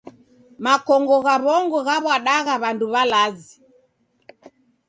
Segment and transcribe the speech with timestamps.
[0.63, 3.53] Makongo gha w'ongo ghaw'adagha w'andu w'alazi.